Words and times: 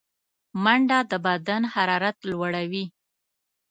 منډه 0.63 0.99
د 1.11 1.13
بدن 1.25 1.61
حرارت 1.73 2.17
لوړوي 2.29 2.85